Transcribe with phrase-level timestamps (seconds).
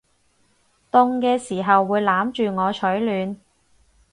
[0.89, 3.39] 凍嘅時候會攬住我取暖